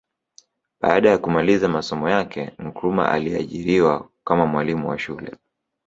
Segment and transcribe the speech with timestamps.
[0.81, 5.35] Baada ya kumaliza masomo yake Nkrumah aliajiriwa kama mwalimu wa shule